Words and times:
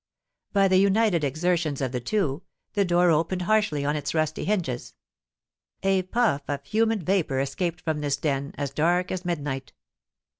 By 0.51 0.67
the 0.67 0.79
united 0.79 1.23
exertions 1.23 1.79
of 1.79 1.91
the 1.91 1.99
two, 1.99 2.41
the 2.73 2.83
door 2.83 3.11
opened 3.11 3.43
harshly 3.43 3.85
on 3.85 3.95
its 3.95 4.15
rusty 4.15 4.45
hinges; 4.45 4.95
a 5.83 6.01
puff 6.01 6.41
of 6.47 6.65
humid 6.65 7.03
vapour 7.03 7.39
escaped 7.39 7.81
from 7.81 8.01
this 8.01 8.17
den, 8.17 8.55
as 8.57 8.71
dark 8.71 9.11
as 9.11 9.25
midnight. 9.25 9.73